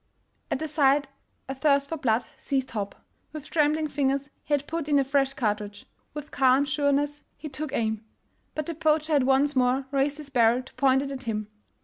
At 0.49 0.57
the 0.57 0.67
sight 0.67 1.07
a 1.47 1.53
thirst 1.53 1.89
for 1.89 1.95
blood 1.97 2.23
seized 2.35 2.71
Hopp. 2.71 3.05
With 3.33 3.51
trembling 3.51 3.87
fingers 3.87 4.31
he 4.43 4.55
had 4.55 4.65
put 4.65 4.89
in 4.89 4.97
a 4.97 5.03
fresh 5.03 5.33
cartridge; 5.35 5.85
with 6.15 6.31
calm 6.31 6.65
sureness 6.65 7.21
he 7.37 7.47
took 7.49 7.71
aim. 7.71 8.03
But 8.55 8.65
the 8.65 8.73
poacher 8.73 9.13
had 9.13 9.25
once 9.27 9.55
more 9.55 9.85
raised 9.91 10.17
his 10.17 10.31
barrel 10.31 10.63
to 10.63 10.73
point 10.73 11.03
it 11.03 11.11
at 11.11 11.25
him. 11.25 11.49